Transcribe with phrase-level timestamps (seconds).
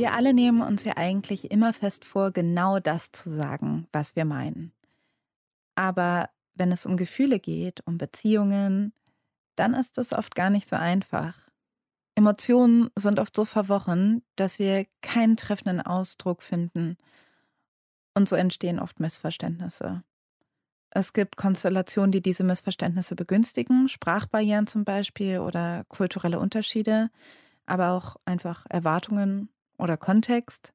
[0.00, 4.24] Wir alle nehmen uns ja eigentlich immer fest vor, genau das zu sagen, was wir
[4.24, 4.72] meinen.
[5.74, 8.94] Aber wenn es um Gefühle geht, um Beziehungen,
[9.56, 11.38] dann ist es oft gar nicht so einfach.
[12.14, 16.96] Emotionen sind oft so verworren, dass wir keinen treffenden Ausdruck finden.
[18.14, 20.02] Und so entstehen oft Missverständnisse.
[20.88, 27.10] Es gibt Konstellationen, die diese Missverständnisse begünstigen, Sprachbarrieren zum Beispiel oder kulturelle Unterschiede,
[27.66, 30.72] aber auch einfach Erwartungen oder Kontext.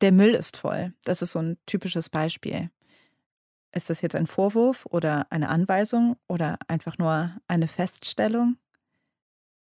[0.00, 0.92] Der Müll ist voll.
[1.04, 2.70] Das ist so ein typisches Beispiel.
[3.72, 8.56] Ist das jetzt ein Vorwurf oder eine Anweisung oder einfach nur eine Feststellung?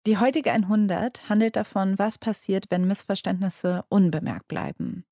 [0.07, 5.05] Die heutige 100 handelt davon, was passiert, wenn Missverständnisse unbemerkt bleiben.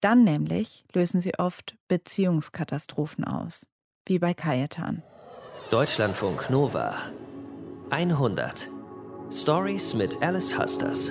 [0.00, 3.66] Dann nämlich lösen sie oft Beziehungskatastrophen aus,
[4.06, 5.02] wie bei Kajetan.
[5.70, 6.96] Deutschlandfunk Nova
[7.90, 8.68] 100
[9.30, 11.10] Stories mit Alice Husters.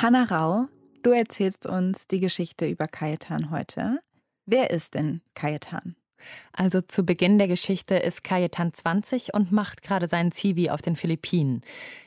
[0.00, 0.68] Hanna Rau,
[1.02, 3.98] du erzählst uns die Geschichte über Kajetan heute.
[4.46, 5.96] Wer ist denn Kajetan?
[6.52, 10.94] Also zu Beginn der Geschichte ist Kajetan 20 und macht gerade seinen Zivi auf den
[10.94, 11.62] Philippinen.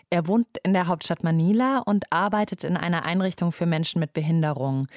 [0.10, 4.88] Er wohnt in der Hauptstadt Manila und arbeitet in einer Einrichtung für Menschen mit Behinderung.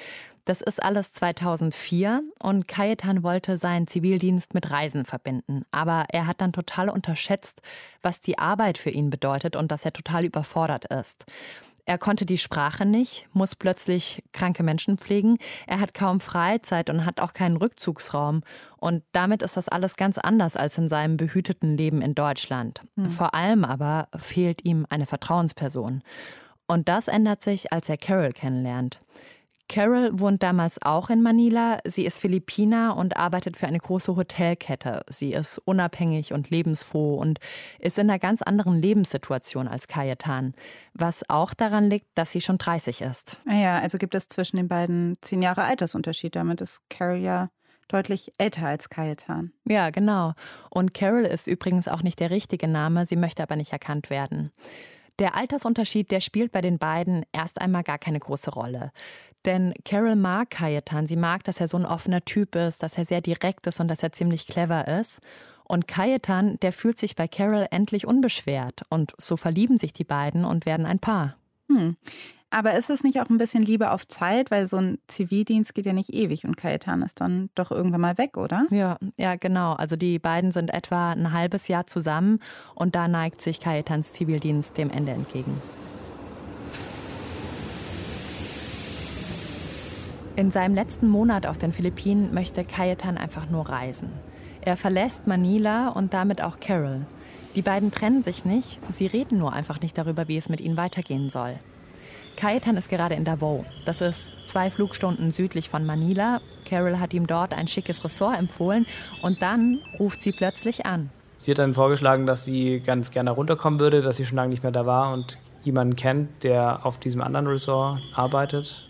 [0.45, 5.65] Das ist alles 2004 und Kajetan wollte seinen Zivildienst mit Reisen verbinden.
[5.69, 7.61] Aber er hat dann total unterschätzt,
[8.01, 11.25] was die Arbeit für ihn bedeutet und dass er total überfordert ist.
[11.87, 15.37] Er konnte die Sprache nicht, muss plötzlich kranke Menschen pflegen.
[15.67, 18.41] Er hat kaum Freizeit und hat auch keinen Rückzugsraum.
[18.77, 22.81] Und damit ist das alles ganz anders als in seinem behüteten Leben in Deutschland.
[22.95, 23.11] Hm.
[23.11, 26.01] Vor allem aber fehlt ihm eine Vertrauensperson.
[26.67, 28.99] Und das ändert sich, als er Carol kennenlernt.
[29.67, 31.79] Carol wohnt damals auch in Manila.
[31.85, 35.03] Sie ist Philippiner und arbeitet für eine große Hotelkette.
[35.09, 37.39] Sie ist unabhängig und lebensfroh und
[37.79, 40.53] ist in einer ganz anderen Lebenssituation als Kajetan.
[40.93, 43.39] Was auch daran liegt, dass sie schon 30 ist.
[43.47, 46.35] Ah ja, also gibt es zwischen den beiden zehn Jahre Altersunterschied.
[46.35, 47.49] Damit ist Carol ja
[47.87, 49.51] deutlich älter als Kajetan.
[49.67, 50.33] Ja, genau.
[50.69, 53.05] Und Carol ist übrigens auch nicht der richtige Name.
[53.05, 54.51] Sie möchte aber nicht erkannt werden.
[55.19, 58.91] Der Altersunterschied, der spielt bei den beiden erst einmal gar keine große Rolle.
[59.45, 61.07] Denn Carol mag Kajetan.
[61.07, 63.87] Sie mag, dass er so ein offener Typ ist, dass er sehr direkt ist und
[63.87, 65.19] dass er ziemlich clever ist.
[65.63, 68.83] Und Kajetan, der fühlt sich bei Carol endlich unbeschwert.
[68.89, 71.35] Und so verlieben sich die beiden und werden ein Paar.
[71.69, 71.95] Hm.
[72.51, 75.85] Aber ist es nicht auch ein bisschen Liebe auf Zeit, weil so ein Zivildienst geht
[75.85, 78.65] ja nicht ewig und Kajetan ist dann doch irgendwann mal weg, oder?
[78.69, 79.73] Ja, ja, genau.
[79.73, 82.39] Also die beiden sind etwa ein halbes Jahr zusammen
[82.73, 85.61] und da neigt sich Kajetans Zivildienst dem Ende entgegen.
[90.37, 94.09] In seinem letzten Monat auf den Philippinen möchte Kajetan einfach nur reisen.
[94.59, 97.05] Er verlässt Manila und damit auch Carol.
[97.55, 100.75] Die beiden trennen sich nicht, sie reden nur einfach nicht darüber, wie es mit ihnen
[100.75, 101.55] weitergehen soll.
[102.35, 103.63] Kajetan ist gerade in Davao.
[103.85, 106.41] Das ist zwei Flugstunden südlich von Manila.
[106.65, 108.85] Carol hat ihm dort ein schickes Ressort empfohlen
[109.23, 111.11] und dann ruft sie plötzlich an.
[111.39, 114.63] Sie hat dann vorgeschlagen, dass sie ganz gerne runterkommen würde, dass sie schon lange nicht
[114.63, 118.89] mehr da war und jemanden kennt, der auf diesem anderen Ressort arbeitet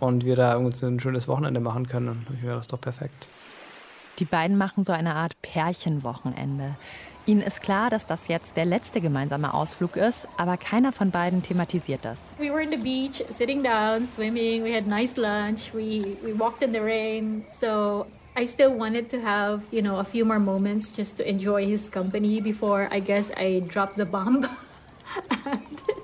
[0.00, 2.08] und wir da irgendwie ein schönes Wochenende machen können.
[2.08, 3.26] Und ich wäre das doch perfekt.
[4.18, 6.76] Die beiden machen so eine Art Pärchenwochenende.
[7.26, 11.42] Ihnen ist klar, dass das jetzt der letzte gemeinsame Ausflug ist, aber keiner von beiden
[11.42, 12.34] thematisiert das.
[12.38, 14.64] We were in the beach, sitting down, swimming.
[14.64, 15.74] We had nice lunch.
[15.74, 17.44] We we walked in the rain.
[17.48, 21.66] So I still wanted to have, you know, a few more moments just to enjoy
[21.66, 24.46] his company before I guess I dropped the bomb.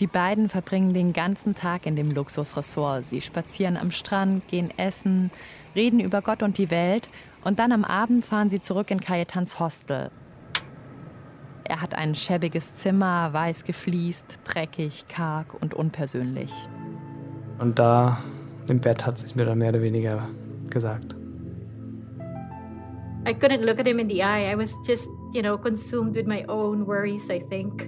[0.00, 3.04] Die beiden verbringen den ganzen Tag in dem Luxusressort.
[3.04, 5.32] Sie spazieren am Strand, gehen essen,
[5.74, 7.08] reden über Gott und die Welt
[7.42, 10.10] und dann am Abend fahren sie zurück in Cayetans Hostel.
[11.64, 16.52] Er hat ein schäbiges Zimmer, weiß gefliest, dreckig, karg und unpersönlich.
[17.58, 18.18] Und da
[18.68, 20.28] im Bett hat sie es mir dann mehr oder weniger
[20.70, 21.16] gesagt.
[23.26, 24.50] I couldn't look at him in the eye.
[24.50, 27.86] I was just, you know, consumed with my own worries, I think.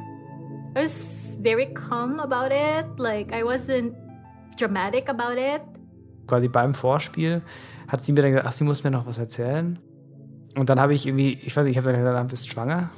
[0.76, 2.98] I was very calm about it.
[2.98, 3.94] Like I wasn't
[4.56, 5.62] dramatic about it.
[6.28, 7.42] Quasi beim Vorspiel
[7.88, 9.80] hat sie mir dann gesagt, ach, sie muss mir noch was erzählen.
[10.56, 12.90] Und dann habe ich irgendwie, ich weiß nicht, ich habe dann gesagt, bist du schwanger?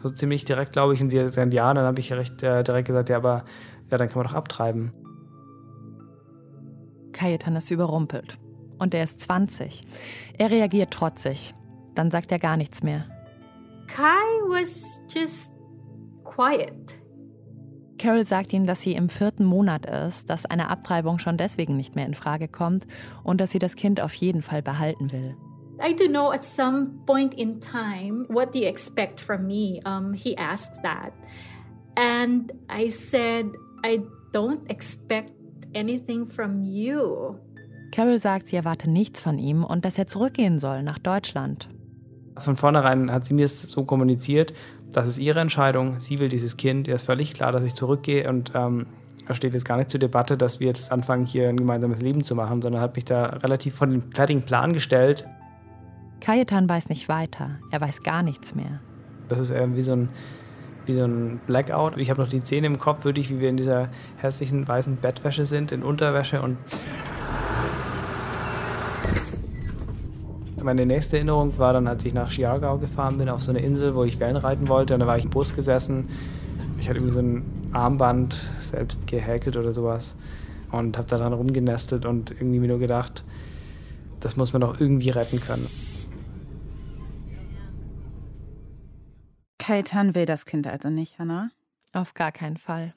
[0.00, 1.00] So ziemlich direkt, glaube ich.
[1.00, 1.72] Und sie hat gesagt, ja.
[1.72, 3.44] dann habe ich recht äh, direkt gesagt, ja, aber
[3.90, 4.92] ja, dann kann man doch abtreiben.
[7.12, 8.38] Kajetan ist überrumpelt.
[8.78, 9.84] Und er ist 20.
[10.36, 11.54] Er reagiert trotzig.
[11.94, 13.06] Dann sagt er gar nichts mehr.
[13.88, 14.04] Kai
[14.48, 15.52] was just
[16.38, 17.00] quiet.
[17.98, 21.96] Carol sagt ihm, dass sie im vierten Monat ist, dass eine Abtreibung schon deswegen nicht
[21.96, 22.86] mehr in Frage kommt
[23.24, 25.34] und dass sie das Kind auf jeden Fall behalten will.
[25.80, 29.80] I do know at some point in time what do you expect from me?
[29.84, 31.12] Um, he asked that.
[31.96, 33.46] And I said,
[33.84, 34.00] I
[34.32, 35.32] don't expect
[35.74, 37.36] anything from you.
[37.90, 41.68] Carol sagt, sie erwarte nichts von ihm und dass er zurückgehen soll nach Deutschland.
[42.36, 44.52] Von vornherein hat sie mir es so kommuniziert,
[44.92, 48.28] das ist ihre Entscheidung, sie will dieses Kind, ihr ist völlig klar, dass ich zurückgehe
[48.28, 48.86] und ähm,
[49.26, 52.24] da steht jetzt gar nicht zur Debatte, dass wir jetzt anfangen, hier ein gemeinsames Leben
[52.24, 55.26] zu machen, sondern hat mich da relativ von dem fertigen Plan gestellt.
[56.20, 58.80] Kajetan weiß nicht weiter, er weiß gar nichts mehr.
[59.28, 60.08] Das ist irgendwie so ein,
[60.86, 61.98] wie so ein Blackout.
[61.98, 65.44] Ich habe noch die Szene im Kopf, wirklich, wie wir in dieser hässlichen weißen Bettwäsche
[65.44, 66.56] sind, in Unterwäsche und
[70.68, 73.94] Meine nächste Erinnerung war dann, als ich nach Chiargau gefahren bin, auf so eine Insel,
[73.94, 74.92] wo ich Wellen reiten wollte.
[74.92, 76.10] Und da war ich im Bus gesessen.
[76.78, 80.14] Ich hatte irgendwie so ein Armband selbst gehäkelt oder sowas
[80.70, 83.24] und habe da dran rumgenestelt und irgendwie mir nur gedacht,
[84.20, 85.66] das muss man doch irgendwie retten können.
[89.56, 91.48] Kaitan will das Kind also nicht, Hannah?
[91.94, 92.92] Auf gar keinen Fall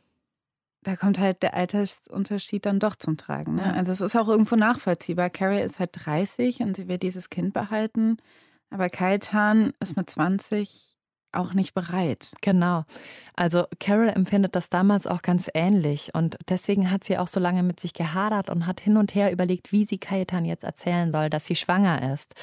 [0.83, 3.55] da kommt halt der Altersunterschied dann doch zum Tragen.
[3.55, 3.73] Ne?
[3.73, 5.29] Also es ist auch irgendwo nachvollziehbar.
[5.29, 8.17] Carrie ist halt 30 und sie will dieses Kind behalten,
[8.69, 10.95] aber Kaitan ist mit 20
[11.33, 12.33] auch nicht bereit.
[12.41, 12.83] Genau.
[13.35, 17.63] Also Carol empfindet das damals auch ganz ähnlich und deswegen hat sie auch so lange
[17.63, 21.29] mit sich gehadert und hat hin und her überlegt, wie sie Kajetan jetzt erzählen soll,
[21.29, 22.33] dass sie schwanger ist.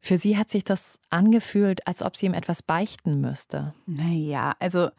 [0.00, 3.74] Für sie hat sich das angefühlt, als ob sie ihm etwas beichten müsste.
[3.86, 4.90] Naja, also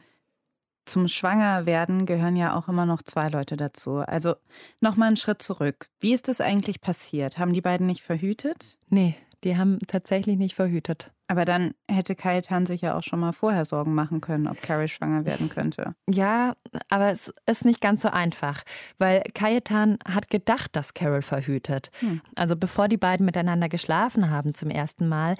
[0.87, 3.97] zum Schwangerwerden gehören ja auch immer noch zwei Leute dazu.
[3.97, 4.35] Also
[4.81, 5.89] nochmal einen Schritt zurück.
[5.99, 7.37] Wie ist das eigentlich passiert?
[7.37, 8.77] Haben die beiden nicht verhütet?
[8.89, 11.11] Nee, die haben tatsächlich nicht verhütet.
[11.29, 14.87] Aber dann hätte Kajetan sich ja auch schon mal vorher Sorgen machen können, ob Carrie
[14.87, 15.93] schwanger werden könnte.
[16.09, 16.53] Ja,
[16.89, 18.63] aber es ist nicht ganz so einfach,
[18.97, 21.91] weil Kajetan hat gedacht, dass Carol verhütet.
[21.99, 22.21] Hm.
[22.35, 25.35] Also bevor die beiden miteinander geschlafen haben zum ersten Mal,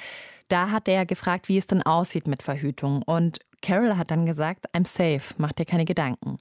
[0.49, 3.01] da hat er gefragt, wie es denn aussieht mit Verhütung.
[3.03, 6.35] Und Carol hat dann gesagt, I'm safe, mach dir keine Gedanken.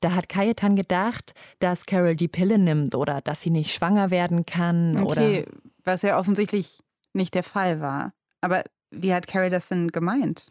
[0.00, 4.46] Da hat Kajetan gedacht, dass Carol die Pille nimmt oder dass sie nicht schwanger werden
[4.46, 4.96] kann.
[4.96, 5.44] Okay,
[5.84, 6.80] was ja offensichtlich
[7.12, 8.12] nicht der Fall war.
[8.40, 10.46] Aber wie hat Carol das denn gemeint?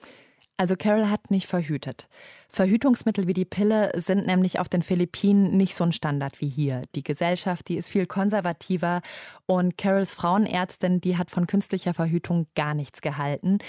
[0.60, 2.08] Also Carol hat nicht verhütet.
[2.50, 6.82] Verhütungsmittel wie die Pille sind nämlich auf den Philippinen nicht so ein Standard wie hier.
[6.96, 9.02] Die Gesellschaft, die ist viel konservativer
[9.46, 13.60] und Carols Frauenärztin, die hat von künstlicher Verhütung gar nichts gehalten.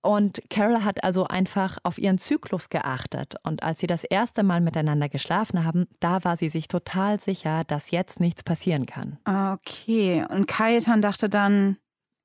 [0.00, 3.36] Und Carol hat also einfach auf ihren Zyklus geachtet.
[3.44, 7.62] Und als sie das erste Mal miteinander geschlafen haben, da war sie sich total sicher,
[7.64, 9.18] dass jetzt nichts passieren kann.
[9.24, 10.24] Okay.
[10.28, 11.78] Und Kajetan dachte dann,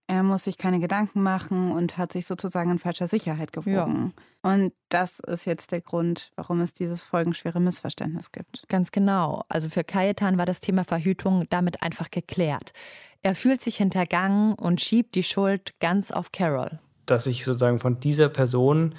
[0.08, 4.14] er muss sich keine Gedanken machen und hat sich sozusagen in falscher Sicherheit gewogen.
[4.44, 4.52] Ja.
[4.52, 8.64] Und das ist jetzt der Grund, warum es dieses folgenschwere Missverständnis gibt.
[8.70, 9.44] Ganz genau.
[9.50, 12.72] Also für Kajetan war das Thema Verhütung damit einfach geklärt.
[13.22, 18.00] Er fühlt sich hintergangen und schiebt die Schuld ganz auf Carol dass ich sozusagen von
[18.00, 18.94] dieser Person,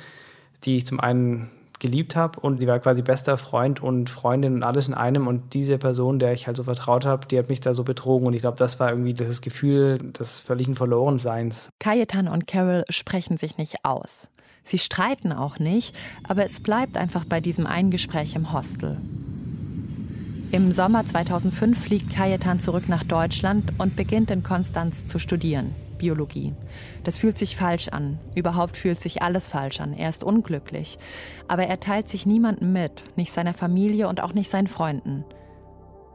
[0.64, 4.62] die ich zum einen geliebt habe und die war quasi bester Freund und Freundin und
[4.62, 7.60] alles in einem und diese Person, der ich halt so vertraut habe, die hat mich
[7.60, 11.70] da so betrogen und ich glaube, das war irgendwie das Gefühl des völligen Verlorenseins.
[11.78, 14.28] Kajetan und Carol sprechen sich nicht aus.
[14.64, 18.98] Sie streiten auch nicht, aber es bleibt einfach bei diesem einen Gespräch im Hostel.
[20.50, 25.74] Im Sommer 2005 fliegt Kajetan zurück nach Deutschland und beginnt in Konstanz zu studieren.
[25.98, 26.54] Biologie.
[27.04, 28.18] Das fühlt sich falsch an.
[28.34, 29.92] Überhaupt fühlt sich alles falsch an.
[29.92, 30.98] Er ist unglücklich.
[31.48, 35.24] Aber er teilt sich niemandem mit, nicht seiner Familie und auch nicht seinen Freunden.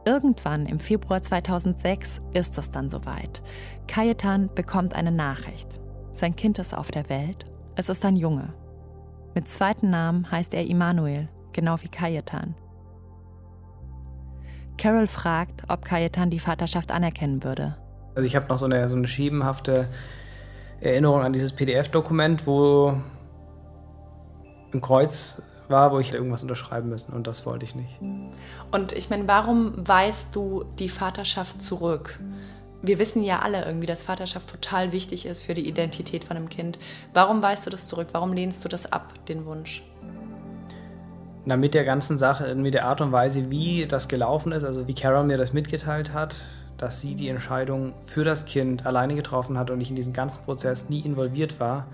[0.06, 3.42] Irgendwann im Februar 2006 ist es dann soweit.
[3.86, 5.68] Kajetan bekommt eine Nachricht.
[6.10, 7.44] Sein Kind ist auf der Welt.
[7.76, 8.52] Es ist ein Junge.
[9.34, 12.54] Mit zweiten Namen heißt er Immanuel, genau wie Kajetan.
[14.76, 17.76] Carol fragt, ob Kajetan die Vaterschaft anerkennen würde.
[18.14, 19.88] Also ich habe noch so eine, so eine schiebenhafte
[20.80, 22.94] Erinnerung an dieses PDF-Dokument, wo
[24.72, 27.98] ein Kreuz war, wo ich irgendwas unterschreiben müssen und das wollte ich nicht.
[28.70, 32.18] Und ich meine, warum weißt du die Vaterschaft zurück?
[32.82, 36.50] Wir wissen ja alle irgendwie, dass Vaterschaft total wichtig ist für die Identität von einem
[36.50, 36.78] Kind.
[37.14, 38.08] Warum weißt du das zurück?
[38.12, 39.82] Warum lehnst du das ab, den Wunsch?
[41.46, 44.86] Na, mit der ganzen Sache, mit der Art und Weise, wie das gelaufen ist, also
[44.86, 46.42] wie Carol mir das mitgeteilt hat,
[46.78, 50.42] dass sie die Entscheidung für das Kind alleine getroffen hat und ich in diesen ganzen
[50.42, 51.86] Prozess nie involviert war.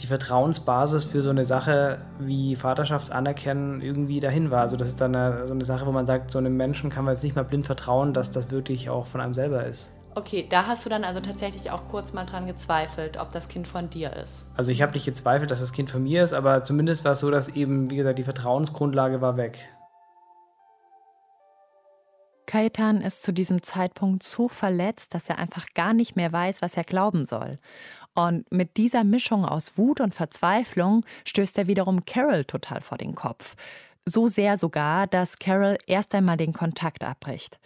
[0.00, 4.60] Die Vertrauensbasis für so eine Sache wie Vaterschaft anerkennen irgendwie dahin war.
[4.60, 7.04] Also das ist dann eine, so eine Sache, wo man sagt, so einem Menschen kann
[7.04, 9.92] man jetzt nicht mal blind vertrauen, dass das wirklich auch von einem selber ist.
[10.16, 13.66] Okay, da hast du dann also tatsächlich auch kurz mal dran gezweifelt, ob das Kind
[13.66, 14.46] von dir ist.
[14.56, 17.20] Also ich habe nicht gezweifelt, dass das Kind von mir ist, aber zumindest war es
[17.20, 19.73] so, dass eben, wie gesagt, die Vertrauensgrundlage war weg.
[22.54, 26.76] Kajetan ist zu diesem Zeitpunkt so verletzt, dass er einfach gar nicht mehr weiß, was
[26.76, 27.58] er glauben soll.
[28.14, 33.16] Und mit dieser Mischung aus Wut und Verzweiflung stößt er wiederum Carol total vor den
[33.16, 33.56] Kopf.
[34.04, 37.58] So sehr sogar, dass Carol erst einmal den Kontakt abbricht.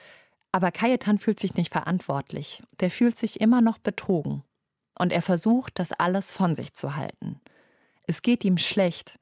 [0.53, 2.63] Aber Kajetan fühlt sich nicht verantwortlich.
[2.81, 4.43] Der fühlt sich immer noch betrogen.
[4.99, 7.43] Und er versucht, das alles von sich zu halten.
[8.07, 9.19] Es geht ihm schlecht.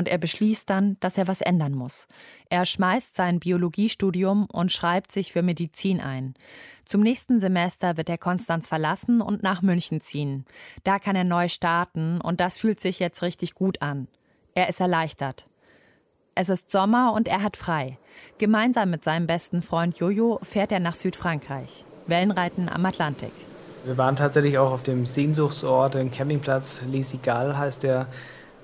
[0.00, 2.08] Und er beschließt dann, dass er was ändern muss.
[2.48, 6.32] Er schmeißt sein Biologiestudium und schreibt sich für Medizin ein.
[6.86, 10.46] Zum nächsten Semester wird er Konstanz verlassen und nach München ziehen.
[10.84, 14.08] Da kann er neu starten und das fühlt sich jetzt richtig gut an.
[14.54, 15.46] Er ist erleichtert.
[16.34, 17.98] Es ist Sommer und er hat frei.
[18.38, 21.84] Gemeinsam mit seinem besten Freund Jojo fährt er nach Südfrankreich.
[22.06, 23.32] Wellenreiten am Atlantik.
[23.84, 28.06] Wir waren tatsächlich auch auf dem Sehnsuchtsort, dem Campingplatz Les Cigales heißt der,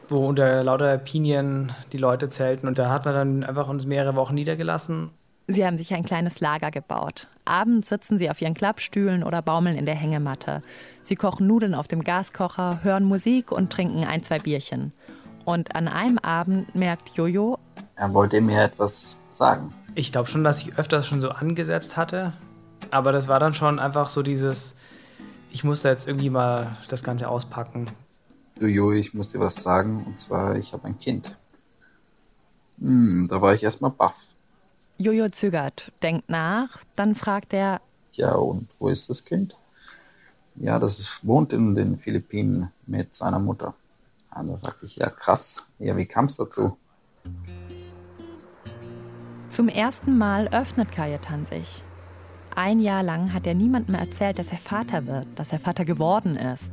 [0.08, 2.66] wo unter lauter Pinien die Leute zelten.
[2.66, 5.10] Und da hat man dann einfach uns mehrere Wochen niedergelassen.
[5.48, 7.28] Sie haben sich ein kleines Lager gebaut.
[7.44, 10.62] Abends sitzen sie auf ihren Klappstühlen oder baumeln in der Hängematte.
[11.02, 14.92] Sie kochen Nudeln auf dem Gaskocher, hören Musik und trinken ein, zwei Bierchen.
[15.44, 17.58] Und an einem Abend merkt Jojo,
[17.94, 19.72] er wollte mir etwas sagen.
[19.94, 22.32] Ich glaube schon, dass ich öfters schon so angesetzt hatte.
[22.90, 24.74] Aber das war dann schon einfach so dieses,
[25.50, 27.86] ich musste jetzt irgendwie mal das Ganze auspacken.
[28.58, 30.04] Jojo, ich muss dir was sagen.
[30.06, 31.30] Und zwar, ich habe ein Kind.
[32.78, 34.16] Hm, da war ich erstmal baff.
[34.98, 37.80] Jojo zögert, denkt nach, dann fragt er,
[38.14, 39.54] ja, und wo ist das Kind?
[40.54, 43.74] Ja, das ist, wohnt in den Philippinen mit seiner Mutter.
[44.34, 46.78] Und da sagte ich, ja krass, ja, wie kam es dazu?
[49.50, 51.82] Zum ersten Mal öffnet Kajetan sich.
[52.56, 56.36] Ein Jahr lang hat er niemandem erzählt, dass er Vater wird, dass er Vater geworden
[56.36, 56.70] ist.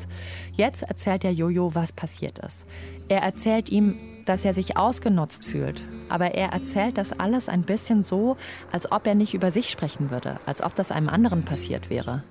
[0.55, 2.65] Jetzt erzählt er Jojo, was passiert ist.
[3.09, 3.93] Er erzählt ihm,
[4.25, 5.81] dass er sich ausgenutzt fühlt.
[6.07, 8.37] Aber er erzählt das alles ein bisschen so,
[8.71, 12.23] als ob er nicht über sich sprechen würde, als ob das einem anderen passiert wäre.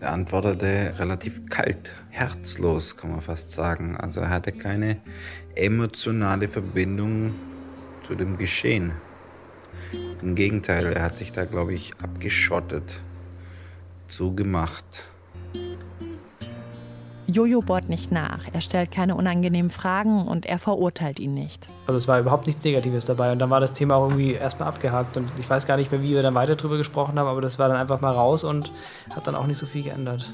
[0.00, 3.96] Er antwortete relativ kalt, herzlos, kann man fast sagen.
[3.96, 4.98] Also er hatte keine
[5.54, 7.32] emotionale Verbindung
[8.06, 8.92] zu dem Geschehen.
[10.22, 12.84] Im Gegenteil, er hat sich da, glaube ich, abgeschottet,
[14.08, 14.84] zugemacht.
[17.26, 21.68] Jojo bohrt nicht nach, er stellt keine unangenehmen Fragen und er verurteilt ihn nicht.
[21.86, 24.68] Also es war überhaupt nichts Negatives dabei und dann war das Thema auch irgendwie erstmal
[24.68, 27.40] abgehakt und ich weiß gar nicht mehr, wie wir dann weiter drüber gesprochen haben, aber
[27.40, 28.70] das war dann einfach mal raus und
[29.14, 30.28] hat dann auch nicht so viel geändert.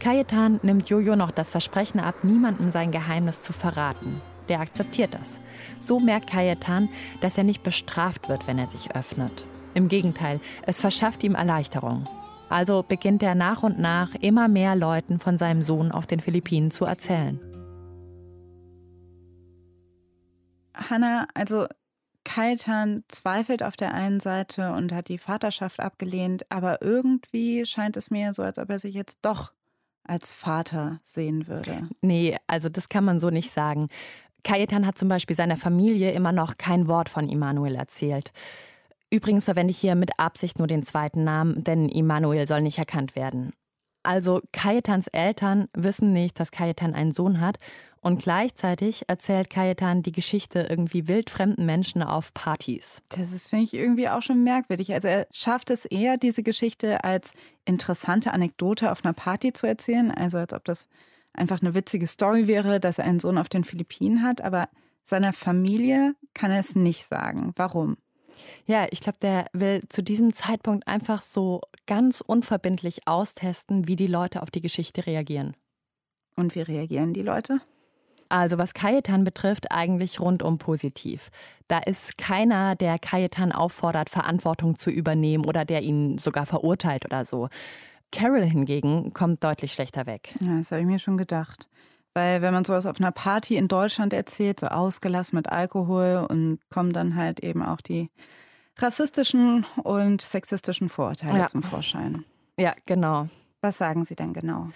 [0.00, 4.20] Kajetan nimmt Jojo noch das Versprechen ab, niemandem sein Geheimnis zu verraten.
[4.48, 5.38] Der akzeptiert das.
[5.80, 6.88] So merkt Kajetan,
[7.20, 9.44] dass er nicht bestraft wird, wenn er sich öffnet.
[9.74, 12.04] Im Gegenteil, es verschafft ihm Erleichterung.
[12.48, 16.70] Also beginnt er nach und nach immer mehr Leuten von seinem Sohn auf den Philippinen
[16.70, 17.40] zu erzählen.
[20.74, 21.66] Hannah, also
[22.24, 28.10] Kaitan zweifelt auf der einen Seite und hat die Vaterschaft abgelehnt, aber irgendwie scheint es
[28.10, 29.52] mir so, als ob er sich jetzt doch
[30.04, 31.88] als Vater sehen würde.
[32.00, 33.86] Nee, also das kann man so nicht sagen.
[34.44, 38.32] Kajetan hat zum Beispiel seiner Familie immer noch kein Wort von Immanuel erzählt.
[39.10, 43.16] Übrigens verwende ich hier mit Absicht nur den zweiten Namen, denn Immanuel soll nicht erkannt
[43.16, 43.52] werden.
[44.02, 47.58] Also Kajetans Eltern wissen nicht, dass Kajetan einen Sohn hat
[48.02, 53.00] und gleichzeitig erzählt Kajetan die Geschichte irgendwie wildfremden Menschen auf Partys.
[53.08, 54.92] Das ist, finde ich, irgendwie auch schon merkwürdig.
[54.92, 57.32] Also er schafft es eher, diese Geschichte als
[57.64, 60.86] interessante Anekdote auf einer Party zu erzählen, also als ob das
[61.34, 64.68] einfach eine witzige Story wäre, dass er einen Sohn auf den Philippinen hat, aber
[65.04, 67.52] seiner Familie kann er es nicht sagen.
[67.56, 67.96] Warum?
[68.66, 74.06] Ja, ich glaube, der will zu diesem Zeitpunkt einfach so ganz unverbindlich austesten, wie die
[74.06, 75.54] Leute auf die Geschichte reagieren.
[76.36, 77.60] Und wie reagieren die Leute?
[78.28, 81.30] Also was Kajetan betrifft, eigentlich rundum positiv.
[81.68, 87.24] Da ist keiner, der Kajetan auffordert, Verantwortung zu übernehmen oder der ihn sogar verurteilt oder
[87.24, 87.48] so.
[88.14, 90.34] Carol hingegen kommt deutlich schlechter weg.
[90.40, 91.68] Ja, das habe ich mir schon gedacht.
[92.14, 96.60] Weil wenn man sowas auf einer Party in Deutschland erzählt, so ausgelassen mit Alkohol und
[96.70, 98.08] kommen dann halt eben auch die
[98.78, 101.46] rassistischen und sexistischen Vorurteile ja.
[101.48, 102.24] zum Vorschein.
[102.56, 103.26] Ja, genau.
[103.62, 104.68] Was sagen Sie denn genau?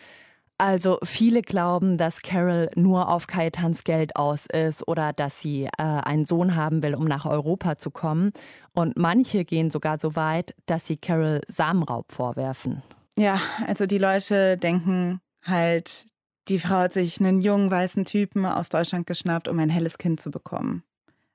[0.61, 5.71] Also viele glauben, dass Carol nur auf Kajetans Geld aus ist oder dass sie äh,
[5.79, 8.33] einen Sohn haben will, um nach Europa zu kommen.
[8.73, 12.83] Und manche gehen sogar so weit, dass sie Carol Samenraub vorwerfen.
[13.19, 16.07] Ja, also die Leute denken halt,
[16.47, 20.21] die Frau hat sich einen jungen weißen Typen aus Deutschland geschnappt, um ein helles Kind
[20.21, 20.85] zu bekommen.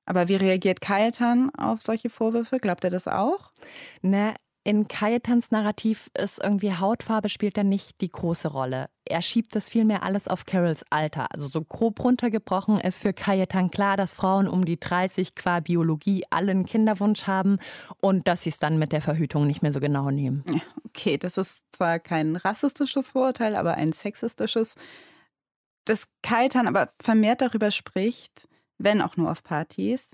[0.06, 2.60] Aber wie reagiert Kajetan auf solche Vorwürfe?
[2.60, 3.52] Glaubt er das auch?
[4.02, 4.34] Ne,
[4.65, 8.89] in Kajetans Narrativ ist irgendwie Hautfarbe spielt da nicht die große Rolle.
[9.03, 11.27] Er schiebt das vielmehr alles auf Carols Alter.
[11.32, 16.24] Also so grob runtergebrochen ist für Kajetan klar, dass Frauen um die 30 qua Biologie
[16.29, 17.58] allen Kinderwunsch haben
[18.00, 20.43] und dass sie es dann mit der Verhütung nicht mehr so genau nehmen.
[20.96, 24.75] Okay, das ist zwar kein rassistisches Vorurteil, aber ein sexistisches.
[25.86, 30.12] dass Kaitan aber vermehrt darüber spricht, wenn auch nur auf Partys,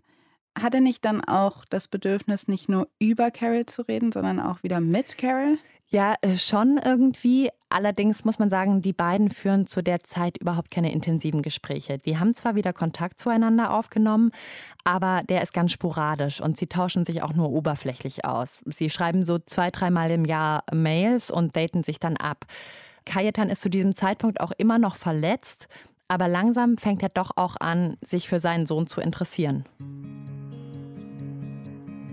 [0.62, 4.64] hat er nicht dann auch das Bedürfnis, nicht nur über Carol zu reden, sondern auch
[4.64, 5.58] wieder mit Carol?
[5.92, 7.50] Ja, äh, schon irgendwie.
[7.70, 11.98] Allerdings muss man sagen, die beiden führen zu der Zeit überhaupt keine intensiven Gespräche.
[11.98, 14.32] Die haben zwar wieder Kontakt zueinander aufgenommen,
[14.84, 18.62] aber der ist ganz sporadisch und sie tauschen sich auch nur oberflächlich aus.
[18.66, 22.46] Sie schreiben so zwei, dreimal im Jahr Mails und daten sich dann ab.
[23.06, 25.68] Kajetan ist zu diesem Zeitpunkt auch immer noch verletzt,
[26.08, 29.66] aber langsam fängt er doch auch an, sich für seinen Sohn zu interessieren.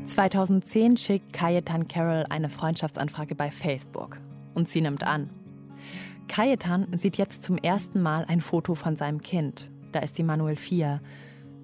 [0.06, 4.18] 2010 schickt Kajetan Carol eine Freundschaftsanfrage bei Facebook
[4.54, 5.30] und sie nimmt an.
[6.28, 9.68] Kajetan sieht jetzt zum ersten Mal ein Foto von seinem Kind.
[9.92, 11.00] Da ist die Manuel 4.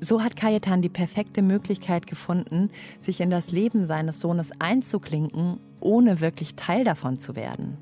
[0.00, 2.70] So hat Kajetan die perfekte Möglichkeit gefunden,
[3.00, 7.78] sich in das Leben seines Sohnes einzuklinken, ohne wirklich Teil davon zu werden.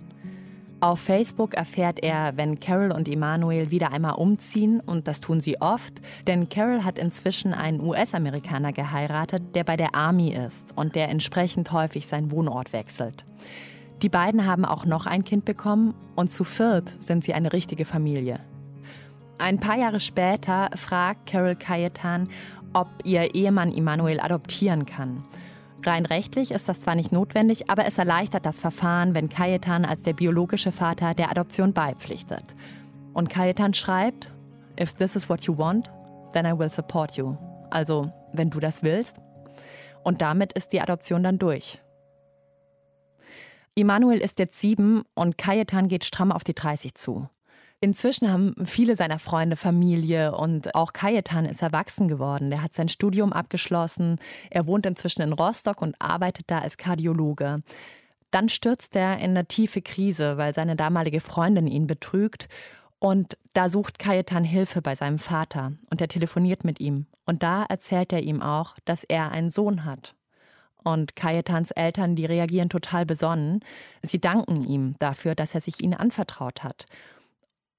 [0.83, 5.61] Auf Facebook erfährt er, wenn Carol und Emanuel wieder einmal umziehen, und das tun sie
[5.61, 11.11] oft, denn Carol hat inzwischen einen US-Amerikaner geheiratet, der bei der Army ist und der
[11.11, 13.27] entsprechend häufig seinen Wohnort wechselt.
[14.01, 17.85] Die beiden haben auch noch ein Kind bekommen und zu viert sind sie eine richtige
[17.85, 18.41] Familie.
[19.37, 22.27] Ein paar Jahre später fragt Carol Cayetan,
[22.73, 25.25] ob ihr Ehemann Emanuel adoptieren kann.
[25.83, 30.03] Rein rechtlich ist das zwar nicht notwendig, aber es erleichtert das Verfahren, wenn Kajetan als
[30.03, 32.45] der biologische Vater der Adoption beipflichtet.
[33.15, 34.31] Und Kajetan schreibt,
[34.79, 35.91] If this is what you want,
[36.33, 37.37] then I will support you.
[37.71, 39.17] Also, wenn du das willst.
[40.03, 41.81] Und damit ist die Adoption dann durch.
[43.75, 47.29] Immanuel ist jetzt sieben und Kajetan geht stramm auf die 30 zu.
[47.83, 52.51] Inzwischen haben viele seiner Freunde Familie und auch Kajetan ist erwachsen geworden.
[52.51, 54.19] Der hat sein Studium abgeschlossen.
[54.51, 57.63] Er wohnt inzwischen in Rostock und arbeitet da als Kardiologe.
[58.31, 62.49] Dann stürzt er in eine tiefe Krise, weil seine damalige Freundin ihn betrügt.
[62.99, 67.07] Und da sucht Kajetan Hilfe bei seinem Vater und er telefoniert mit ihm.
[67.25, 70.15] Und da erzählt er ihm auch, dass er einen Sohn hat.
[70.85, 73.61] Und Kajetans Eltern, die reagieren total besonnen.
[74.03, 76.85] Sie danken ihm dafür, dass er sich ihnen anvertraut hat.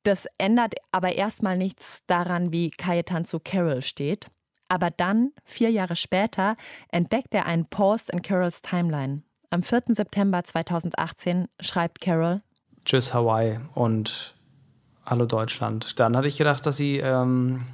[0.04, 4.28] Das ändert aber erstmal nichts daran, wie Cayetan zu Carol steht.
[4.68, 6.56] Aber dann, vier Jahre später,
[6.90, 9.22] entdeckt er einen Post in Carols Timeline.
[9.50, 9.84] Am 4.
[9.90, 12.42] September 2018 schreibt Carol:
[12.86, 14.34] Tschüss Hawaii und
[15.06, 16.00] Hallo Deutschland.
[16.00, 17.68] Dann hatte ich gedacht, dass sie ähm,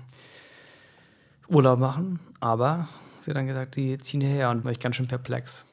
[1.48, 5.08] Urlaub machen, aber sie hat dann gesagt, die ziehen hierher und war ich ganz schön
[5.08, 5.66] perplex.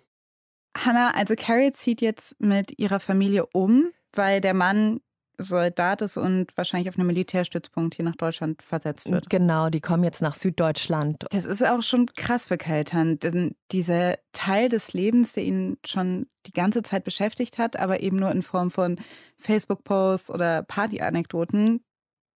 [0.76, 5.00] Hannah, also Carol zieht jetzt mit ihrer Familie um, weil der Mann
[5.38, 9.30] Soldat ist und wahrscheinlich auf einem Militärstützpunkt hier nach Deutschland versetzt wird.
[9.30, 11.26] Genau, die kommen jetzt nach Süddeutschland.
[11.30, 16.26] Das ist auch schon krass für Keltern, denn dieser Teil des Lebens, der ihn schon
[16.46, 19.00] die ganze Zeit beschäftigt hat, aber eben nur in Form von
[19.38, 21.84] Facebook-Posts oder Party-Anekdoten,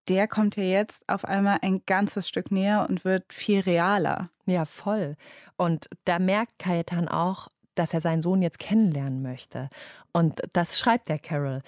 [0.08, 4.30] der kommt ja jetzt auf einmal ein ganzes Stück näher und wird viel realer.
[4.46, 5.16] Ja, voll.
[5.56, 9.68] Und da merkt Kajetan auch, dass er seinen Sohn jetzt kennenlernen möchte.
[10.12, 11.62] Und das schreibt der Carol.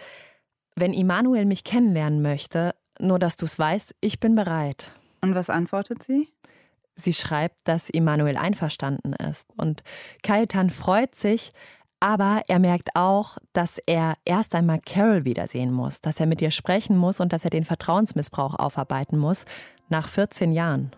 [0.80, 4.90] Wenn Immanuel mich kennenlernen möchte, nur dass du es weißt, ich bin bereit.
[5.20, 6.30] Und was antwortet sie?
[6.94, 9.46] Sie schreibt, dass Immanuel einverstanden ist.
[9.58, 9.82] Und
[10.22, 11.52] Kajetan freut sich,
[12.00, 16.50] aber er merkt auch, dass er erst einmal Carol wiedersehen muss, dass er mit ihr
[16.50, 19.44] sprechen muss und dass er den Vertrauensmissbrauch aufarbeiten muss,
[19.90, 20.92] nach 14 Jahren.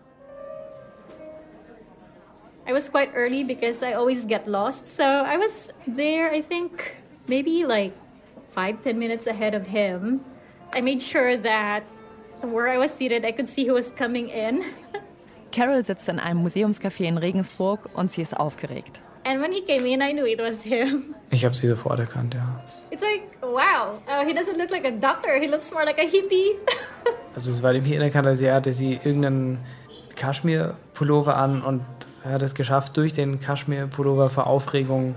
[2.65, 4.87] I was quite early because I always get lost.
[4.87, 7.91] So I was there, I think, maybe like
[8.53, 10.21] five, ten minutes ahead of him.
[10.75, 11.83] I made sure that
[12.41, 14.63] where I was seated, I could see who was coming in.
[15.51, 18.99] Carol sitzt in einem Museumscafé in Regensburg und sie ist aufgeregt.
[19.25, 21.15] And when he came in, I knew it was him.
[21.29, 22.61] Ich habe sie sofort erkannt, ja.
[22.91, 26.05] It's like, wow, uh, he doesn't look like a doctor, he looks more like a
[26.05, 26.57] hippie.
[27.35, 29.59] also es war dem hier erkannt, als er hatte sie irgendeinen
[30.15, 31.81] Kaschmir-Pullover an und
[32.23, 35.15] er hat es geschafft, durch den Kaschmir-Pullover vor Aufregung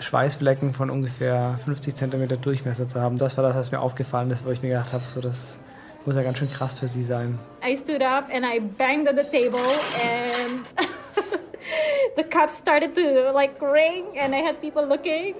[0.00, 3.16] Schweißflecken von ungefähr 50 cm Durchmesser zu haben.
[3.16, 5.58] Das war das, was mir aufgefallen ist, wo ich mir gedacht habe, so das
[6.04, 7.38] muss ja ganz schön krass für sie sein.
[7.62, 9.60] I stood up and I banged on the table
[10.00, 10.64] and
[12.16, 15.34] the cups started to like ring and I had people looking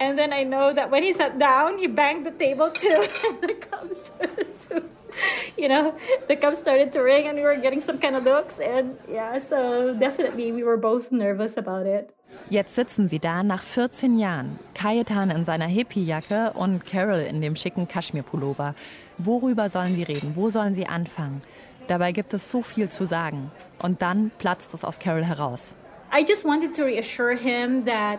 [0.00, 3.40] and then I know that when he sat down he banged the table too and
[3.42, 4.82] the cups started to
[5.56, 5.94] you know
[6.28, 9.38] the cups started to ring and we were getting some kind of looks and yeah
[9.38, 12.14] so definitely we were both nervous about it.
[12.50, 14.58] Jetzt sitzen sie da nach 14 Jahren.
[14.74, 18.74] Kajetan in seiner Hippie-Jacke und Carol in dem schicken Kaschmir-Pullover.
[19.18, 20.32] Worüber sollen sie reden?
[20.34, 21.40] Wo sollen sie anfangen?
[21.86, 23.50] Dabei gibt es so viel zu sagen.
[23.78, 25.74] Und dann platzt es aus Carol heraus.
[26.12, 28.18] I just wanted to reassure him that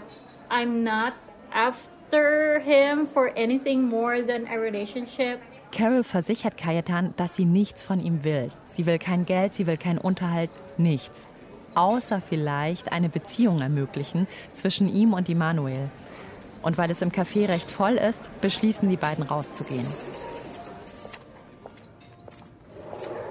[0.49, 1.13] I'm not
[1.53, 5.39] after him for anything more than a relationship.
[5.71, 8.49] Carol versichert Kajetan, dass sie nichts von ihm will.
[8.67, 11.27] Sie will kein Geld, sie will keinen Unterhalt, nichts.
[11.75, 15.89] Außer vielleicht eine Beziehung ermöglichen zwischen ihm und Immanuel.
[16.61, 19.85] Und weil es im Café recht voll ist, beschließen die beiden rauszugehen.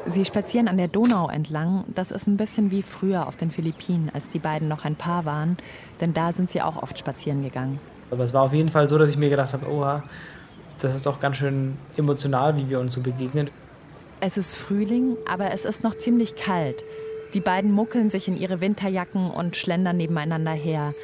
[0.07, 1.85] Sie spazieren an der Donau entlang.
[1.95, 5.25] Das ist ein bisschen wie früher auf den Philippinen, als die beiden noch ein Paar
[5.25, 5.57] waren.
[6.01, 7.81] Denn da sind sie auch oft spazieren gegangen.
[8.11, 10.05] Aber es war auf jeden Fall so, dass ich mir gedacht habe, oha,
[10.79, 13.51] das ist doch ganz schön emotional, wie wir uns so begegnen.
[14.21, 16.85] Es ist Frühling, aber es ist noch ziemlich kalt.
[17.35, 20.95] Die beiden muckeln sich in ihre Winterjacken und schlendern nebeneinander her.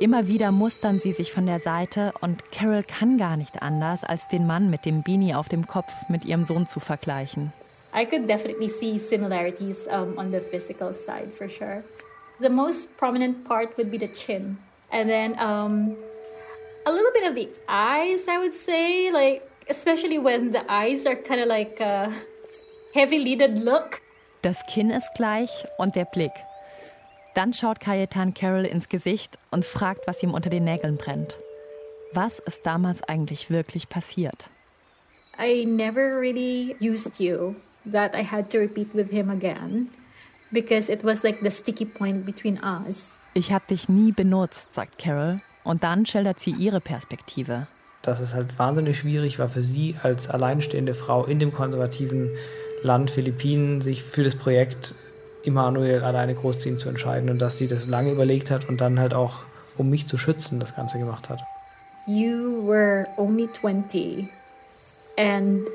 [0.00, 4.28] Immer wieder mustern sie sich von der Seite und Carol kann gar nicht anders, als
[4.28, 7.52] den Mann mit dem Beanie auf dem Kopf mit ihrem Sohn zu vergleichen.
[7.94, 11.82] I could definitely see similarities um, on the physical side for sure.
[12.40, 14.58] The most prominent part would be the chin,
[14.90, 15.96] and then um,
[16.84, 18.28] a little bit of the eyes.
[18.28, 22.12] I would say, like especially when the eyes are kind of like a
[22.92, 24.02] heavy-lidded look.
[24.46, 26.30] Das Kinn ist gleich und der Blick.
[27.34, 31.36] Dann schaut Cayetan Carol ins Gesicht und fragt, was ihm unter den Nägeln brennt.
[32.12, 34.48] Was ist damals eigentlich wirklich passiert?
[35.36, 37.56] I never really used you.
[37.90, 39.88] that I had to repeat with him again
[40.52, 43.16] because it was like the sticky point between us.
[43.34, 47.66] Ich habe dich nie benutzt, sagt Carol, und dann schildert sie ihre Perspektive.
[48.02, 52.30] Dass es halt wahnsinnig schwierig war für sie als alleinstehende Frau in dem konservativen
[52.82, 54.94] Land Philippinen, sich für das Projekt
[55.42, 59.14] Immanuel alleine großziehen zu entscheiden und dass sie das lange überlegt hat und dann halt
[59.14, 59.44] auch,
[59.76, 61.40] um mich zu schützen, das Ganze gemacht hat.
[62.06, 64.28] You were only 20
[65.16, 65.68] and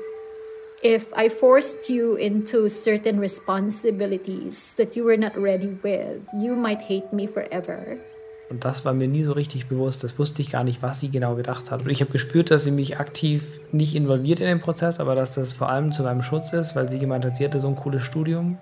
[0.82, 6.82] if I forced you into certain responsibilities that you were not ready with, you might
[6.82, 7.98] hate me forever.
[8.52, 10.04] Und das war mir nie so richtig bewusst.
[10.04, 11.84] Das wusste ich gar nicht, was sie genau gedacht hat.
[11.84, 15.32] Und ich habe gespürt, dass sie mich aktiv nicht involviert in den Prozess, aber dass
[15.34, 17.76] das vor allem zu meinem Schutz ist, weil sie gemeint hat, sie hatte so ein
[17.76, 18.58] cooles Studium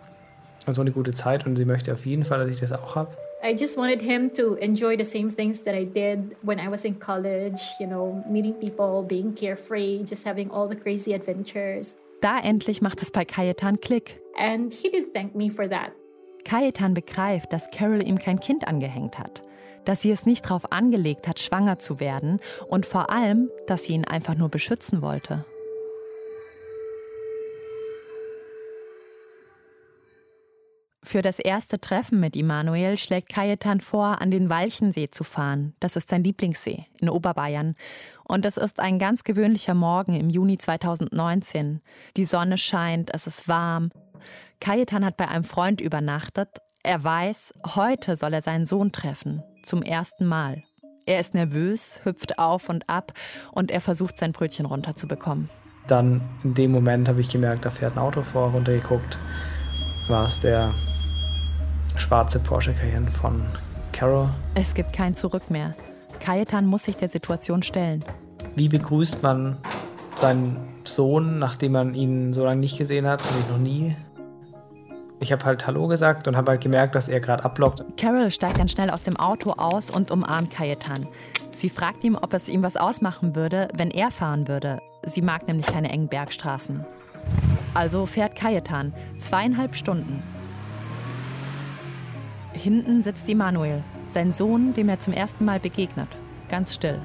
[0.65, 2.95] und so eine gute Zeit und sie möchte auf jeden Fall, dass ich das auch
[2.95, 3.11] habe.
[3.43, 6.85] I just wanted him to enjoy the same things that I did when I was
[6.85, 11.97] in college, you know, meeting people, being carefree, just having all the crazy adventures.
[12.21, 14.21] Da endlich macht es bei Cayetan Klick.
[14.39, 15.91] And he did thank me for that.
[16.45, 19.43] Cayetan begreift, dass Carol ihm kein Kind angehängt hat,
[19.85, 23.95] dass sie es nicht darauf angelegt hat, schwanger zu werden und vor allem, dass sie
[23.95, 25.45] ihn einfach nur beschützen wollte.
[31.03, 35.75] Für das erste Treffen mit Immanuel schlägt Cayetan vor, an den Walchensee zu fahren.
[35.81, 37.75] Das ist sein Lieblingssee in Oberbayern.
[38.23, 41.81] Und es ist ein ganz gewöhnlicher Morgen im Juni 2019.
[42.17, 43.91] Die Sonne scheint, es ist warm.
[44.61, 46.59] Cayetan hat bei einem Freund übernachtet.
[46.83, 49.43] Er weiß, heute soll er seinen Sohn treffen.
[49.63, 50.63] Zum ersten Mal.
[51.05, 53.13] Er ist nervös, hüpft auf und ab
[53.53, 55.51] und er versucht, sein Brötchen runterzubekommen.
[55.89, 59.19] Dann in dem Moment habe ich gemerkt, da fährt ein Auto vor, runtergeguckt.
[60.09, 60.73] War es der
[61.97, 63.45] schwarze Porsche Cayenne von
[63.93, 64.31] Carol.
[64.55, 65.75] Es gibt kein Zurück mehr.
[66.19, 68.03] Cayetan muss sich der Situation stellen.
[68.57, 69.59] Wie begrüßt man
[70.15, 73.23] seinen Sohn, nachdem man ihn so lange nicht gesehen hat?
[73.31, 73.97] Nämlich noch nie.
[75.21, 77.85] Ich habe halt Hallo gesagt und habe halt gemerkt, dass er gerade abblockt.
[77.97, 81.07] Carol steigt dann schnell aus dem Auto aus und umarmt Cayetan.
[81.51, 84.81] Sie fragt ihm, ob es ihm was ausmachen würde, wenn er fahren würde.
[85.05, 86.85] Sie mag nämlich keine engen Bergstraßen.
[87.75, 90.23] Also fährt Cayetan zweieinhalb Stunden
[92.53, 96.09] Hinten sitzt Immanuel, sein Sohn, dem er zum ersten Mal begegnet.
[96.49, 97.01] Ganz still.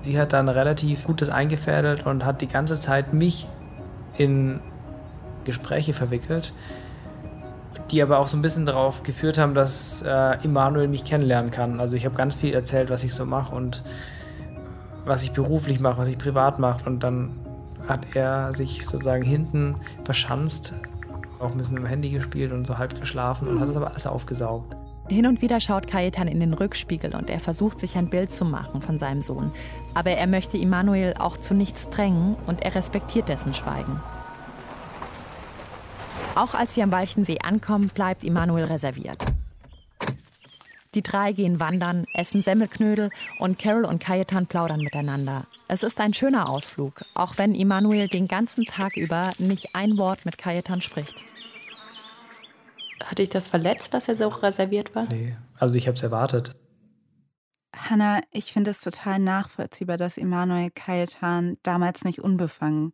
[0.00, 3.46] Sie hat dann relativ Gutes eingefädelt und hat die ganze Zeit mich
[4.16, 4.60] in
[5.44, 6.54] Gespräche verwickelt,
[7.90, 11.80] die aber auch so ein bisschen darauf geführt haben, dass äh, Immanuel mich kennenlernen kann.
[11.80, 13.82] Also ich habe ganz viel erzählt, was ich so mache und
[15.04, 16.88] was ich beruflich mache, was ich privat mache.
[16.88, 17.30] Und dann
[17.88, 20.74] hat er sich sozusagen hinten verschanzt
[21.40, 24.06] auch ein bisschen im Handy gespielt und so halb geschlafen und hat das aber alles
[24.06, 24.74] aufgesaugt.
[25.08, 28.44] Hin und wieder schaut Kajetan in den Rückspiegel und er versucht sich ein Bild zu
[28.44, 29.52] machen von seinem Sohn.
[29.94, 34.00] Aber er möchte Immanuel auch zu nichts drängen und er respektiert dessen Schweigen.
[36.38, 39.24] Auch als sie am Walchensee ankommen, bleibt Immanuel reserviert.
[40.94, 45.46] Die drei gehen wandern, essen Semmelknödel und Carol und Kajetan plaudern miteinander.
[45.66, 50.24] Es ist ein schöner Ausflug, auch wenn Immanuel den ganzen Tag über nicht ein Wort
[50.26, 51.24] mit Kajetan spricht.
[53.02, 55.08] Hat dich das verletzt, dass er so reserviert war?
[55.08, 56.54] Nee, also ich habe es erwartet.
[57.74, 62.92] Hanna, ich finde es total nachvollziehbar, dass Immanuel Kajetan damals nicht unbefangen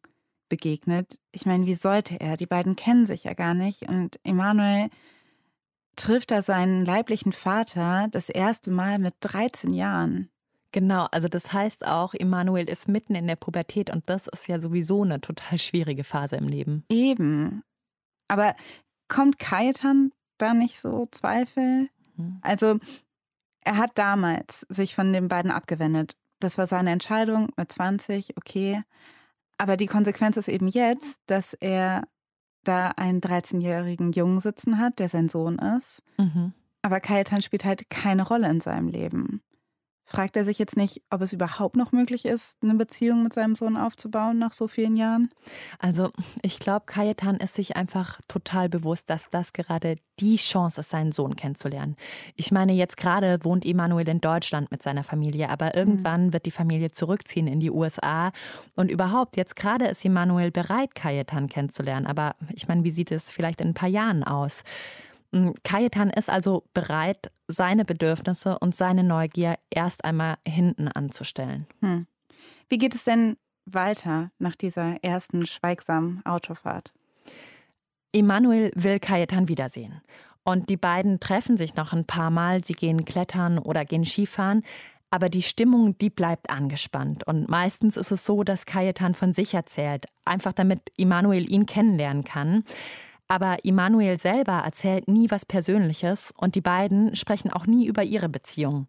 [0.55, 1.19] begegnet.
[1.33, 2.37] Ich meine, wie sollte er?
[2.37, 4.88] Die beiden kennen sich ja gar nicht und Immanuel
[5.97, 10.31] trifft er seinen leiblichen Vater das erste Mal mit 13 Jahren.
[10.71, 14.61] Genau, also das heißt auch, Emanuel ist mitten in der Pubertät und das ist ja
[14.61, 16.85] sowieso eine total schwierige Phase im Leben.
[16.88, 17.64] Eben.
[18.29, 18.55] Aber
[19.09, 21.88] kommt Kajetan da nicht so Zweifel?
[22.17, 22.38] Hm.
[22.43, 22.79] Also,
[23.62, 26.17] er hat damals sich von den beiden abgewendet.
[26.38, 28.83] Das war seine Entscheidung mit 20, okay.
[29.59, 32.03] Aber die Konsequenz ist eben jetzt, dass er
[32.64, 36.03] da einen 13-jährigen Jungen sitzen hat, der sein Sohn ist.
[36.19, 36.53] Mhm.
[36.83, 39.43] Aber Kajetan spielt halt keine Rolle in seinem Leben.
[40.07, 43.55] Fragt er sich jetzt nicht, ob es überhaupt noch möglich ist, eine Beziehung mit seinem
[43.55, 45.29] Sohn aufzubauen nach so vielen Jahren?
[45.79, 46.11] Also,
[46.43, 51.11] ich glaube, Kajetan ist sich einfach total bewusst, dass das gerade die Chance ist, seinen
[51.11, 51.97] Sohn kennenzulernen.
[52.37, 55.73] Ich meine, jetzt gerade wohnt Emanuel in Deutschland mit seiner Familie, aber mhm.
[55.75, 58.31] irgendwann wird die Familie zurückziehen in die USA.
[58.77, 62.07] Und überhaupt, jetzt gerade ist Emanuel bereit, Kajetan kennenzulernen.
[62.07, 64.62] Aber ich meine, wie sieht es vielleicht in ein paar Jahren aus?
[65.62, 71.66] Kajetan ist also bereit, seine Bedürfnisse und seine Neugier erst einmal hinten anzustellen.
[71.81, 72.07] Hm.
[72.68, 76.92] Wie geht es denn weiter nach dieser ersten schweigsamen Autofahrt?
[78.12, 80.01] Emanuel will Kajetan wiedersehen.
[80.44, 82.64] Und die beiden treffen sich noch ein paar Mal.
[82.64, 84.62] Sie gehen klettern oder gehen Skifahren.
[85.11, 87.27] Aber die Stimmung, die bleibt angespannt.
[87.27, 92.25] Und meistens ist es so, dass Kajetan von sich erzählt, einfach damit Emanuel ihn kennenlernen
[92.25, 92.64] kann.
[93.29, 98.29] Aber Immanuel selber erzählt nie was Persönliches und die beiden sprechen auch nie über ihre
[98.29, 98.87] Beziehung.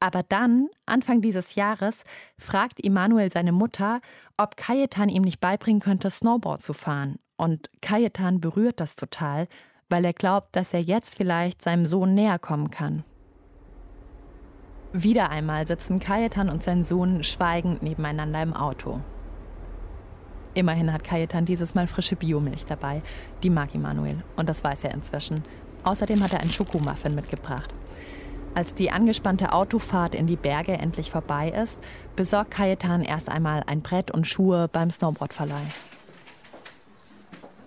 [0.00, 2.04] Aber dann, Anfang dieses Jahres,
[2.38, 4.00] fragt Immanuel seine Mutter,
[4.36, 7.16] ob Kajetan ihm nicht beibringen könnte, Snowboard zu fahren.
[7.36, 9.48] Und Kajetan berührt das total,
[9.88, 13.04] weil er glaubt, dass er jetzt vielleicht seinem Sohn näher kommen kann.
[14.92, 19.00] Wieder einmal sitzen Kajetan und sein Sohn schweigend nebeneinander im Auto.
[20.54, 23.02] Immerhin hat Kajetan dieses Mal frische Biomilch dabei.
[23.42, 25.42] Die mag Immanuel und das weiß er inzwischen.
[25.82, 27.74] Außerdem hat er einen Schokomuffin mitgebracht.
[28.54, 31.80] Als die angespannte Autofahrt in die Berge endlich vorbei ist,
[32.14, 35.66] besorgt Kajetan erst einmal ein Brett und Schuhe beim Snowboardverleih.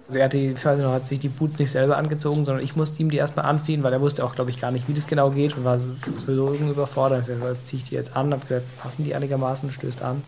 [0.08, 2.64] Also er hat, die, ich weiß noch, hat sich die Boots nicht selber angezogen, sondern
[2.64, 4.94] ich musste ihm die erstmal anziehen, weil er wusste auch, glaube ich, gar nicht, wie
[4.94, 7.24] das genau geht und war sowieso überfordert.
[7.24, 10.02] Ich habe gesagt, jetzt ziehe ich die jetzt an, habe gesagt, passen die einigermaßen, stößt
[10.04, 10.24] an.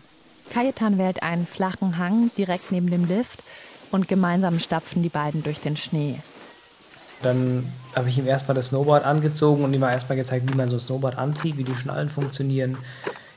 [0.50, 3.42] Kajetan wählt einen flachen Hang direkt neben dem Lift
[3.90, 6.20] und gemeinsam stapfen die beiden durch den Schnee.
[7.22, 10.76] Dann habe ich ihm erstmal das Snowboard angezogen und ihm erstmal gezeigt, wie man so
[10.76, 12.78] ein Snowboard anzieht, wie die Schnallen funktionieren.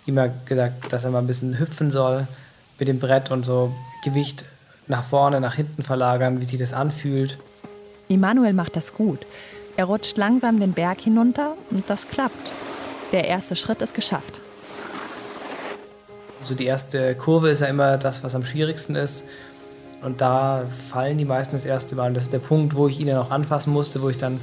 [0.06, 2.28] Ihm gesagt, dass er mal ein bisschen hüpfen soll
[2.80, 3.74] mit dem Brett und so
[4.04, 4.46] Gewicht
[4.88, 7.38] nach vorne, nach hinten verlagern, wie sich das anfühlt.
[8.08, 9.26] Immanuel macht das gut.
[9.78, 12.52] Er rutscht langsam den Berg hinunter und das klappt.
[13.12, 14.42] Der erste Schritt ist geschafft.
[16.44, 19.24] So die erste Kurve ist ja immer das, was am schwierigsten ist.
[20.02, 22.08] Und da fallen die meisten das erste Mal.
[22.08, 24.42] Und das ist der Punkt, wo ich ihn dann auch anfassen musste, wo ich dann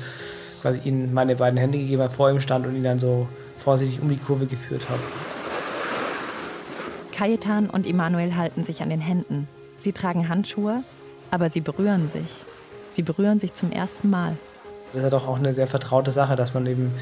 [0.63, 4.01] quasi ihm meine beiden Hände gegeben habe, vor ihm stand und ihn dann so vorsichtig
[4.01, 5.01] um die Kurve geführt habe.
[7.13, 9.47] Kajetan und Emanuel halten sich an den Händen.
[9.79, 10.83] Sie tragen Handschuhe,
[11.31, 12.43] aber sie berühren sich.
[12.89, 14.39] Sie berühren sich zum ersten Mal.
[14.93, 16.93] Das ist ja doch auch eine sehr vertraute Sache, dass man eben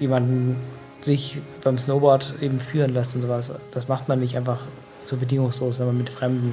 [0.00, 0.56] jemanden
[1.04, 3.52] sich beim Snowboard eben führen lässt und sowas.
[3.72, 4.60] Das macht man nicht einfach
[5.06, 6.52] so bedingungslos, sondern mit Fremden.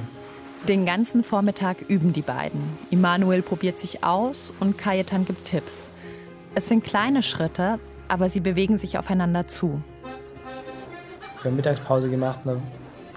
[0.68, 2.60] Den ganzen Vormittag üben die beiden.
[2.90, 5.90] Immanuel probiert sich aus und Kajetan gibt Tipps.
[6.54, 9.80] Es sind kleine Schritte, aber sie bewegen sich aufeinander zu.
[11.42, 12.60] Wir haben Mittagspause gemacht und da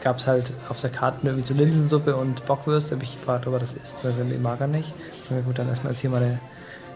[0.01, 2.91] gab es halt auf der Karte irgendwie so Linsensuppe und Bockwürste.
[2.91, 4.93] Da habe ich gefragt, ob er das isst, weil er mag er nicht.
[5.29, 6.39] Na gut, dann erstmal jetzt hier mal eine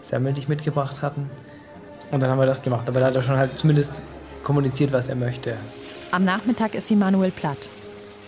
[0.00, 1.28] Semmel, die ich mitgebracht hatten.
[2.10, 2.88] Und dann haben wir das gemacht.
[2.88, 4.00] Aber da hat er schon halt zumindest
[4.48, 5.58] kommuniziert, was er möchte.
[6.10, 7.68] Am Nachmittag ist Immanuel platt.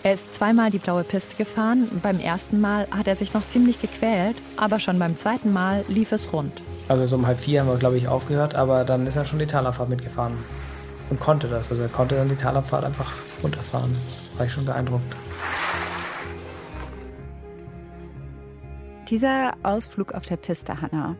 [0.03, 1.89] Er ist zweimal die blaue Piste gefahren.
[2.03, 6.11] Beim ersten Mal hat er sich noch ziemlich gequält, aber schon beim zweiten Mal lief
[6.11, 6.61] es rund.
[6.89, 9.39] Also so um halb vier haben wir, glaube ich, aufgehört, aber dann ist er schon
[9.39, 10.37] die Talabfahrt mitgefahren
[11.09, 11.71] und konnte das.
[11.71, 13.97] Also er konnte dann die Talabfahrt einfach runterfahren.
[14.37, 15.15] War ich schon beeindruckt.
[19.09, 21.15] Dieser Ausflug auf der Piste, Hannah,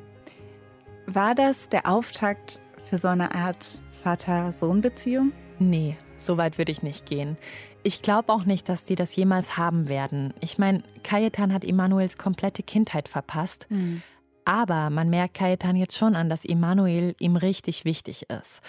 [1.08, 5.32] war das der Auftakt für so eine Art Vater-Sohn-Beziehung?
[5.60, 7.38] Nee, so weit würde ich nicht gehen.
[7.84, 10.34] Ich glaube auch nicht, dass die das jemals haben werden.
[10.40, 13.66] Ich meine, Kajetan hat Emanuels komplette Kindheit verpasst.
[13.70, 14.02] Mhm.
[14.46, 18.62] Aber man merkt Kajetan jetzt schon an, dass Emanuel ihm richtig wichtig ist.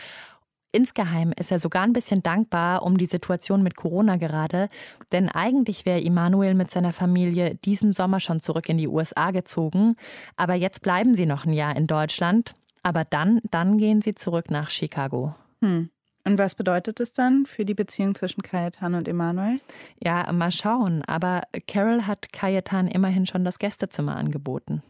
[0.75, 4.71] Insgeheim ist er sogar ein bisschen dankbar um die Situation mit Corona gerade,
[5.13, 9.97] denn eigentlich wäre Emanuel mit seiner Familie diesen Sommer schon zurück in die USA gezogen,
[10.37, 14.51] aber jetzt bleiben sie noch ein Jahr in Deutschland aber dann, dann gehen sie zurück
[14.51, 15.35] nach Chicago.
[15.61, 15.91] Hm.
[16.25, 19.61] Und was bedeutet es dann für die Beziehung zwischen Kajetan und Emanuel?
[20.01, 21.03] Ja, mal schauen.
[21.07, 24.83] Aber Carol hat Kajetan immerhin schon das Gästezimmer angeboten.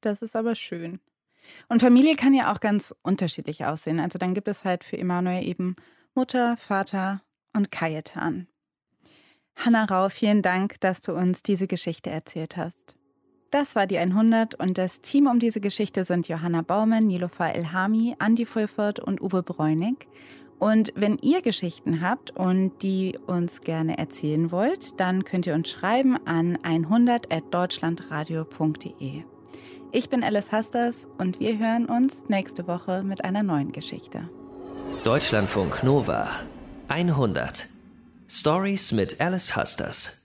[0.00, 0.98] Das ist aber schön.
[1.68, 4.00] Und Familie kann ja auch ganz unterschiedlich aussehen.
[4.00, 5.76] Also dann gibt es halt für Emanuel eben
[6.14, 8.48] Mutter, Vater und Kajetan.
[9.56, 12.96] Hanna Rau, vielen Dank, dass du uns diese Geschichte erzählt hast.
[13.50, 18.14] Das war die 100 und das Team um diese Geschichte sind Johanna Baumann, Nilofa Elhami,
[18.20, 20.06] Andi Fulford und Uwe Bräunig.
[20.60, 25.70] Und wenn ihr Geschichten habt und die uns gerne erzählen wollt, dann könnt ihr uns
[25.70, 29.24] schreiben an 100.deutschlandradio.de.
[29.90, 34.28] Ich bin Alice Hasters und wir hören uns nächste Woche mit einer neuen Geschichte.
[35.02, 36.28] Deutschlandfunk Nova
[36.86, 37.66] 100
[38.28, 40.19] Stories mit Alice Hasters.